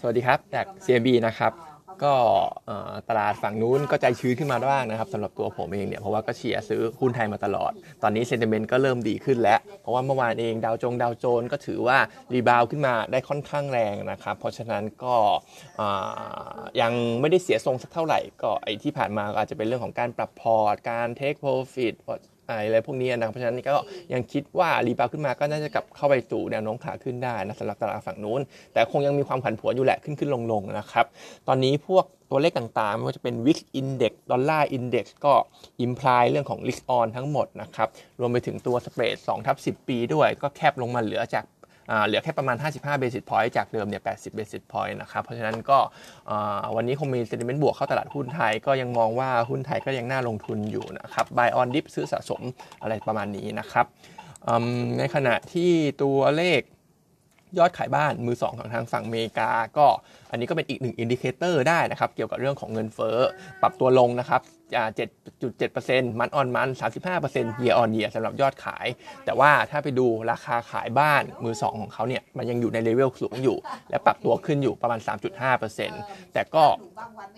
[0.00, 1.52] สวัสดีครับจาก CMB นะครับ
[2.04, 2.14] ก็
[3.08, 11.98] ตลาดฝั่งนู้นก็ใจชื้นขึ้นมาบ้างนะครับสำหรับตัวผมเองเนี่ยเพราะว่าก็เชียร์ซื้อหุ้นไทยมาตลอด ตอนนี้ sentiment ก็เริ่มดีขึ้นแล้ว เพราะว่าเมื่อวานเองดาวจงดาวโจนส์ก็ถือว่า
[12.34, 15.16] rebound ขึ้นมาได้ค่อนข้างแรงนะครับ เพราะฉะนั้นก็
[16.80, 21.94] ยังไม่ได้เสียทรงสักเท่าไหร่ ก็ไอ้ที่ผ่านมาก็อาจจะเป็นเรื่องของการปรับพอร์ตการ take profit
[22.48, 23.76] อะไรพวกนี้นะครับเพราะฉะนั้นก็
[24.12, 28.40] ยังคิดว่า rebound ขึ้นมาก็น่าจะกลับเข้าไปสู่แนวโน้มขาขึ้นได้นะสำหรับตลาดฝั่งนู้น
[28.72, 31.06] แต่คงยังมีความผันผวนอยู่แหละขึ้นขึ้นลงลงนะครับ
[31.48, 35.34] ตอนนี้พวกตัวเลขต่างๆไม่ว่าจะเป็น Wix Index ดอลลาร์ Index ก็
[35.80, 37.88] อิมพลายเรื่องของ risk on ทั้งหมดนะครับ
[38.20, 41.44] รวมไปถึงตัวสเปรด2ทับ10 ปีด้วย ก็แคบลงมาเหลือจาก
[42.06, 45.78] เหลือแค่ประมาณ 55 basis point จากเดิมเนี่ย 80 basis point นะครับ เพราะฉะนั้นก็
[46.76, 52.42] วันนี้คงมี sentiment บวกเข้าตลาดหุ้นไทย ก็ยังมองว่าหุ้นไทยก็ยังน่าลงทุนอยู่นะครับ buy on dip ซื้อสะสม
[52.82, 53.86] อะไรประมาณนี้นะครับ
[54.98, 55.70] ในขณะที่
[56.02, 56.60] ตัวเลข
[57.58, 59.86] ยอดขายบ้านมือสองของทางฝั่งอเมริกา ก็
[60.30, 63.18] อันนี้ก็เป็นอีกหนึ่ง indicator ได้นะครับ เกี่ยวกับเรื่องของเงินเฟ้อ
[63.62, 64.40] ปรับตัวลงนะครับ
[64.72, 66.68] 7.7% month on month
[67.20, 68.86] 35% year on year สำหรับยอดขาย
[69.24, 73.56] แต่ว่าถ้าไปดูราคาขายบ้านมือสองของเขาเนี่ยมันยังอยู่ในเลเวลสูงอยู่
[73.90, 75.00] และปรับตัวขึ้นอยู่ประมาณ
[75.66, 76.64] 3.5%แต่ก็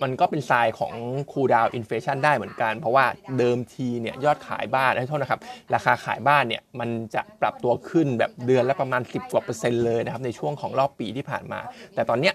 [0.03, 0.95] มันก็เป็น sign ของ
[1.33, 3.05] cool down inflation ได้เหมือนกัน เพราะว่า
[3.39, 5.41] เดิมทีเนี่ยยอดขายบ้านขอโทษนะครับ
[5.75, 11.61] ราคาขายบ้านเนี่ยมันจะปรับตัวขึ้นแบบเดือนละประมาณ 10กว่าเปอร์เซ็นต์เลยนะครับในช่วงของรอบปีที่ผ่านมา
[11.95, 12.35] แต่ตอนเนี้ย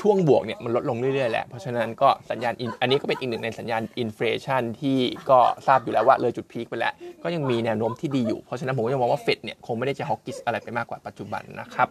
[0.00, 4.98] ช่วงบวกเนี่ยมันลดลงเรื่อยๆแหละ เพราะฉะนั้นก็สัญญาณอันนี้ก็เป็นอีกหนึ่งในสัญญาณ inflation ที่
[5.30, 11.88] ก็ทราบอยู่แล้วว่าเลยจุด peak ไปแล้ว ก็ยังมีแนวโน้มที่ดีอยู่ เพราะฉะนั้นผมก็ยังมองว่าเฟดเนี่ยคงไม่ได้จะ hawkish อะไรไปมากกว่าปัจจุบันนะครับ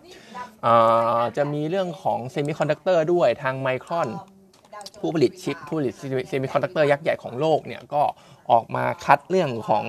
[1.38, 4.10] จะมีเรื่องของเซมิคอนดักเตอร์ด้วยทางไมครอน
[5.00, 5.94] ผู้ผลิตชิปผู้ผลิต
[6.28, 8.02] เซมิคอนดักเตอร์ยักษ์ใหญ่ของโลกเนี่ยก็
[8.52, 9.86] ออกมา cut เรื่องของ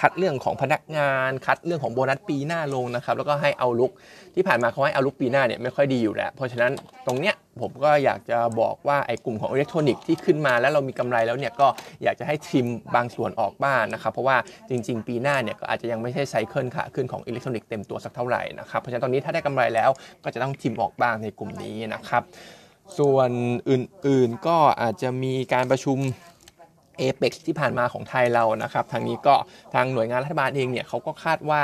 [0.00, 3.92] cut เรื่องของพนักงาน cut เรื่องของโบนัสปีหน้าลงนะครับแล้วก็ให้ outlook
[4.34, 6.72] ที่ผ่านมาเขาให้ outlook ปีหน้าเนี่ยไม่ค่อยดีอยู่แล้วเพราะฉะนั้น
[7.06, 11.68] ตรงเนี้ยผมก็อยากจะบอกว่าไอ้กลุ่มของอิเล็กทรอนิกส์ที่ขึ้นมาแล้วเรามีกำไรแล้วเนี่ยก็
[12.02, 14.36] อยากจะให้ trim บางส่วนออกบ้างนะครับเพราะว่า
[14.68, 19.90] จริง ๆ ปีหน้าเนี่ยก็อาจจะยังไม่ใช่ cycle ขาขึ้นของอิเล็กทรอนิกส์เต็มตัวสักเท่าไหร่นะครับเพราะฉะนั้นตอนนี้ถ้าได้กำไรแล้ว
[20.24, 22.22] ก็จะต้องทิมออกบ้างในกลุ่มนี้นะครับ
[22.98, 23.30] ส่วน
[23.70, 25.98] อื่นๆก็อาจจะมีการประชุม
[27.00, 29.34] เอเปกที่ผ่านมาของไทยเรานะครับทางนี้ก็
[29.74, 31.62] ทางหน่วยงานรัฐบาลเองเนี่ยเขาก็คาดว่า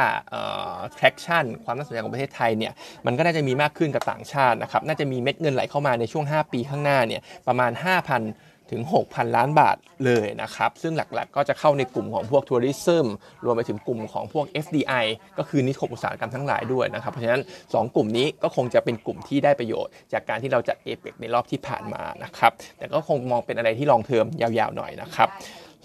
[0.99, 2.73] traction ความน่าสนใจของประเทศไทยเนี่ย
[3.07, 13.07] มันก็น่าจะมีมากขึ้นกับต่างชาตินะครับน่าจะมีเม็ดเงินไหลเข้ามาในช่วง 5 ปีข้างหน้าเนี่ยประมาณ 5,000 ถึง 6,000 ล้านบาทเลยนะครับ ซึ่งหลักๆก็จะเข้าในกลุ่มของพวกทัวริซึม
[13.45, 15.05] รวมไปถึงกลุ่มของพวก FDI
[15.39, 25.29] ก็คือนิคมอุตสาหกรรมทั้งหลายด้วยนะครับ เพราะฉะนั้น 2 กลุ่มนี้ก็คงจะเป็นกลุ่มที่ได้ประโยชน์ จากการที่เราจัดเอเปกในรอบที่ผ่านมานะครับ แต่ก็คงมองเป็นอะไรที่ลองเทอมยาวๆหน่อยนะครับ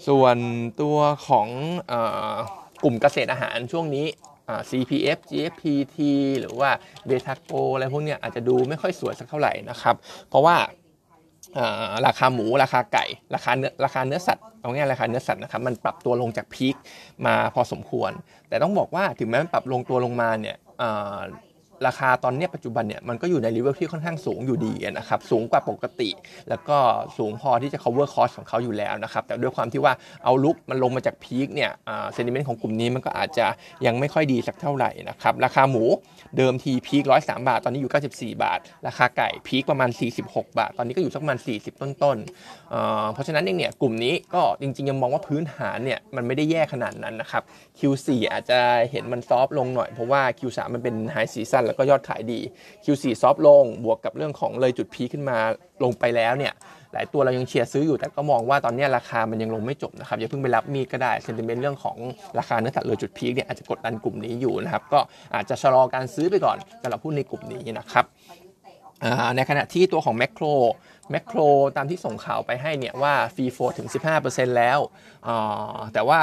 [0.08, 0.36] ส่วน
[0.80, 1.48] ตัวของ
[1.92, 1.94] อ
[2.84, 4.06] กลุ่มเกษตรอาหารช่วงนี้
[4.70, 5.96] CPF GFPT
[6.40, 6.70] หรือว่า
[7.06, 9.94] เบทาโกอะไรพวกนี้อาจจะดูไม่ค่อยสวยสักเท่าไหร่นะครับ
[10.28, 10.56] เพราะว่า
[12.06, 13.04] ราคาหมูราคาไก่
[13.34, 16.76] ราคาเนื้อราคาเนื้อสัตว์เอาง่ายราคาเนื้อสัตว์นะครับมันปรับตัวลงจากพีค
[17.26, 18.12] มาพอสมควร
[18.48, 20.56] แต่ต้องบอกว่าถึงแม้มันปรับลงตัวลงมาเนี่ย
[21.86, 26.10] ราคาตอนนี้ปัจจุบันเนี่ยมันก็อยู่ในเลเวลที่ค่อนข้างสูงอยู่ดีนะครับสูงกว่าปกติ
[26.48, 26.76] แล้วก็
[27.18, 29.92] สูงพอที่จะ cover cost ของเขาอยู่แล้วนะครับแต่ด้วยความที่ว่า
[30.24, 31.70] outlook มันลงมาจาก peak เนี่ย
[32.12, 33.46] sentiment ของกลุ่มนี้มันก็อาจจะ
[33.86, 35.84] ยังไม่ค่อยดีสักเท่าไหร่นะครับราคาหมู
[36.36, 39.90] เดิมที peak 103บาท ตอนนี้อยู่ 94 บาท ราคาไก่ peak ประมาณ
[40.24, 47.42] 46 บาท ตอนนี้ก็อยู่สักประมาณ 40 ต้นๆเอ่อเพราะฉะนั้นเองเนี่ยกลุ่มนี้ก็จริงๆ ยังมองว่าพื้นฐานเนี่ยมันไม่ได้แย่ขนาดนั้นนะครับ
[47.78, 48.60] Q4 อาจจะ
[48.90, 52.40] เห็นมัน soft ลงหน่อยเพราะว่า Q3 มันเป็น high season แล้วก็ยอดขายดี
[52.84, 55.36] Q4 soft ลงบวกกับเรื่องของเลยจุด peak ขึ้นมา
[55.84, 56.52] ลงไปแล้วเนี่ย
[56.92, 61.96] หลายตัวเรายังเชียร์ซื้ออยู่แต่ก็มองว่าตอนนี้ราคามันยังลงไม่จบนะครับอย่าเพิ่งไปรับมีดก็ได้ sentiment เรื่องของ
[62.38, 65.00] ราคาเนื้อสัตว์เลยจุด peak เนี่ยอาจจะกดดันกลุ่มนี้อยู่นะครับก็
[65.34, 68.04] อาจจะชะลอการซื้อไปก่อนสำหรับหุ้นในกลุ่มนี้นะครับ
[69.36, 70.44] ในขณะที่ตัวของแมคโคร
[71.10, 71.38] แมคโคร
[71.76, 73.88] ตามที่ส่งข่าวไปให้เนี่ยว่าฟรีโฟถึง
[74.22, 74.78] 15%แล้ว
[75.94, 76.20] แต่ว่า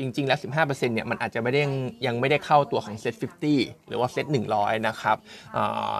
[0.00, 1.62] จริง ๆ แล้ว 15%เนี่ยมันอาจจะไม่ได้
[2.06, 3.14] ยังไม่ได้เข้าตัวของ Set
[3.52, 5.16] 50 หรือว่า Set 100 นะครับ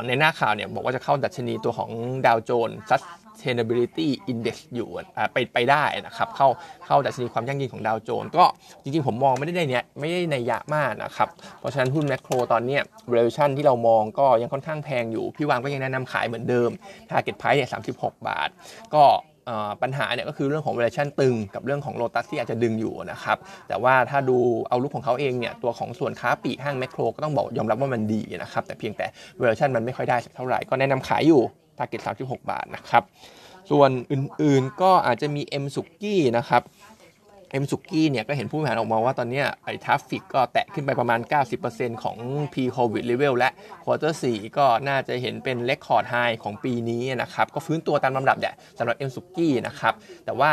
[0.06, 1.90] ในหน้าข่าวเนี่ยบอกว่าจะเข้าดัชนีตัวของ
[2.26, 4.88] ดาวโจนส์ Sustainability Index อยู่
[5.32, 6.48] ไปไปได้นะครับ เข้า
[6.86, 8.44] เข้าดัชนีความยั่งยืนของดาวโจนส์ก็
[8.82, 16.70] จริง ๆ ผมมองไม่ได้ในเนี้ยไม่ได้ในยะมากนะครับ เพราะฉะนั้นหุ้นแมคโครตอนเนี้ย valuation ที่เรามองก็ยังค่อนข้างแพงอยู่ พี่วางก็ยังแนะนำขายเหมือนเดิม
[17.10, 18.48] target price เนี่ย36 บาท
[18.94, 19.04] ก็
[19.82, 23.38] ปัญหาเนี่ยก็คือเรื่องของ valuation ตึงกับเรื่องของโ o ตัสที่อาจจะดึงอยู่นะครับ
[23.68, 24.38] แต่ว่าถ้าดู
[24.68, 29.06] เอาลุกของเขาเองเนี่ยตัวของส่วนค้าปลีกห้างแมคโครก็ต้องบอกยอมรับว่ามันดีนะครับ แต่เพียงแต่
[29.38, 31.40] valuation มันไม่ค่อยได้สักเท่าไหร่ ก็แนะนำขายอยู่
[31.78, 33.02] target 36 บาทนะครับ
[33.70, 36.62] ส่วนอื่นๆก็อาจจะมี M สุกี้นะครับ
[37.50, 41.20] เอ็มเคสุกี้เนี่ยก็เห็นผู้บริหารออกมาว่าตอนนี้ไอ้ traffic ก็แตะขึ้นไปประมาณ
[41.62, 42.16] 90%ของ
[42.52, 43.50] pre-covid level และ
[43.84, 49.94] quarter 4ก็น่าจะเห็นเป็น record high ของปีนี้นะครับ ก็ฟื้นตัวตามลำดับแหละสำหรับเอ็มเคสุกี้นะครับ
[50.24, 50.52] แต่ว่า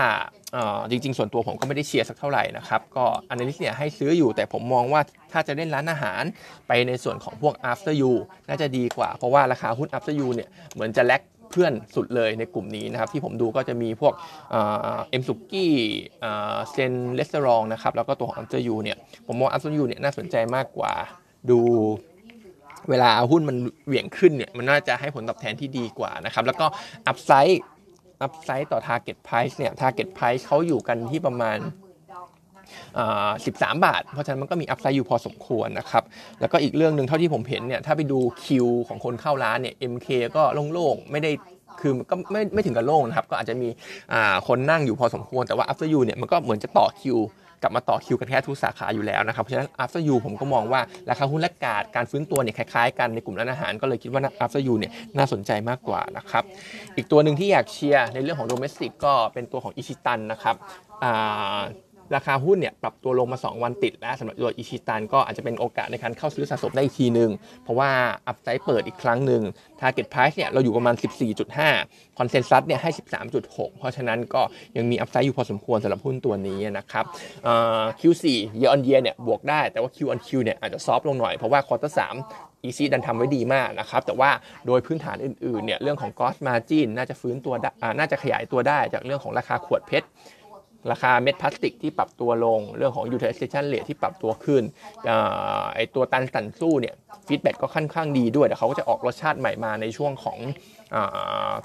[0.90, 5.02] จริงๆ ส่วนตัวผมก็ไม่ได้เชียร์สักเท่าไหร่นะครับ ก็อันนี้เนี่ยให้ซื้ออยู่แต่ผมมองว่า
[5.32, 6.24] ถ้าจะเล่นร้านอาหาร
[6.68, 8.14] ไปในส่วนของพวก After You
[8.48, 14.13] น่าจะดีกว่าเพราะว่าราคาหุ้น After You เนี่ยเหมือนจะ lag เพื่อนสุดเลยในกลุ่มนี้นะครับที่ผมดูก็จะมีพวก
[14.51, 15.74] เอ็มเคสุกี้
[16.72, 20.94] Zen Restaurant นะครับแล้วก็ตัวของอัลเจอร์ยูเนี่ยผมมองอัลเจอร์ยูเนี่ยน่าสนใจมากกว่า
[21.50, 21.59] ดู
[22.89, 26.65] เวลาหุ้นมันเหวี่ยงขึ้นเนี่ยมันน่าจะให้ผลตอบแทนที่ดีกว่านะครับแล้วก็
[27.08, 31.57] upside upside ต่อ target price เนี่ย target price เขาอยู่กันที่ประมาณ
[32.78, 36.04] 13 บาท เพราะฉะนั้นมันก็มี upside อยู่พอสมควรนะครับ
[36.42, 40.44] แล้วก็อีกเรื่องหนึ่งเท่าที่ผมเห็นเนี่ยถ้าไปดูคิวของคนเข้าร้านเนี่ย MK ก็
[40.74, 41.32] โล่งๆ ไม่ได้
[41.82, 43.70] คือก็ไม่ไม่ถึงกับโล่งนะครับ ก็อาจจะมี
[44.48, 47.20] คนนั่งอยู่พอสมควรแต่ว่า after you เนี่ยมันก็เหมือนจะต่อคิว
[47.62, 56.44] กลับมาต่อคิวกันแค่ทุกสาขาอยู่แล้วนะครับ เพราะฉะนั้น after you ผมก็มองว่า ราคาหุ้นและกาดการฟื้นตัวเนี่ยคล้ายๆกันในกลุ่มร้านอาหารก็เลยคิดว่า after you เนี่ยน่าสนใจมากกว่านะครับ
[56.96, 60.56] อีกตัวหนึ่งที่อยากเชียร์ในเรื่องของ domestic ก็เป็นตัวของอิชิตันนะครับ
[62.15, 67.30] ราคาหุ้นเนี่ยปรับตัวลงมา 2 วันติดแล้วสำหรับตัวอิชิตันก็อาจจะเป็นโอกาสในการเข้าซื้อสะสมได้อีกทีหนึ่ง
[67.63, 67.89] เพราะว่า
[68.28, 69.42] upside เปิดอีกครั้งหนึ่ง
[69.80, 70.95] Target Price เนี่ยเราอยู่ประมาณ
[71.57, 72.89] 14.5 Consensus เนี่ยให้
[73.36, 74.42] 13.6 เพราะฉะนั้นก็
[74.77, 77.06] ยังมี upside อยู่พอสมควรสำหรับหุ้นตัวนี้นะครับ
[78.00, 78.25] Q4
[78.59, 84.31] year on year เนี่ยบวกได้แต่ว่า Q on Q เนี่ยอาจจะ soft ลงหน่อยเพราะว่าควอเตอร์3 EC ดันทำไว้ดีมากนะครับ แต่ว่า
[84.68, 87.54] โดยพื้นฐานอื่นๆเนี่ยเรื่องของ gross margin น่าจะฟื้นตัว
[88.00, 90.08] น่าจะขยายตัวได้จากเรื่องของราคาขวด PET
[90.92, 94.63] ราคาเม็ดพลาสติกที่ปรับตัวลง เรื่องของ utilization rate ที่ปรับตัวขึ้น
[95.75, 96.95] ไอตัวตันซันซูเนี่ย
[97.28, 100.38] feedback ก็ค่อนข้างดีด้วยแต่เขาก็จะออกรสชาติใหม่มาในช่วงของ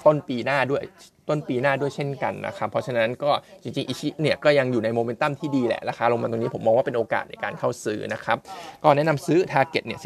[0.05, 0.83] ต้นปีหน้าด้วย
[1.29, 3.31] ต้นปีหน้าด้วยเช่นกันนะครับ เพราะฉะนั้นก็
[3.63, 8.37] จริงๆ อิชิเนี่ยก็ยังอยู่ในโมเมนตัมที่ดีแหละ ราคาลงมาตรงนี้ผมมองว่าเป็นโอกาสในการเข้าซื้อนะครับ
[8.83, 9.99] ก็แนะนำซื้อ Target เนี่ย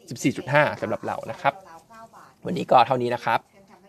[0.00, 1.52] 14.14.5สำหรับเรานะครับ
[2.46, 3.40] วันนี้ก็เท่านี้นะครับ